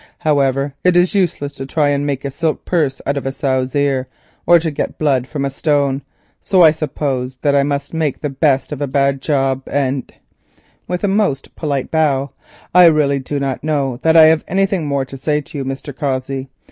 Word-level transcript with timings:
However, 0.17 0.73
it 0.83 0.97
is 0.97 1.13
useless 1.13 1.53
to 1.57 1.67
try 1.67 1.91
to 1.91 1.99
make 1.99 2.25
a 2.25 2.31
silk 2.31 2.65
purse 2.65 3.01
out 3.05 3.17
of 3.17 3.27
a 3.27 3.31
sow's 3.31 3.75
ear, 3.75 4.07
or 4.47 4.57
to 4.57 4.71
get 4.71 4.97
blood 4.97 5.27
from 5.27 5.45
a 5.45 5.51
stone, 5.51 6.01
so 6.41 6.63
I 6.63 6.71
suppose 6.71 7.37
that 7.43 7.53
I 7.53 7.61
must 7.61 7.93
make 7.93 8.21
the 8.21 8.31
best 8.31 8.71
of 8.71 8.81
a 8.81 8.87
bad 8.87 9.21
job—and," 9.21 10.11
with 10.87 11.03
a 11.03 11.07
most 11.07 11.55
polite 11.55 11.91
bow—"I 11.91 12.87
really 12.87 13.19
do 13.19 13.39
not 13.39 13.63
know 13.63 13.99
that 14.01 14.17
I 14.17 14.23
have 14.23 14.43
anything 14.47 14.87
more 14.87 15.05
to 15.05 15.17
say 15.17 15.39
to 15.39 15.57
you, 15.59 15.63
Mr. 15.63 15.95
Cossey. 15.95 16.49